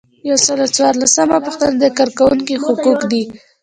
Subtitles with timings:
[0.29, 3.23] یو سل او څلورمه پوښتنه د کارکوونکي حقوق دي.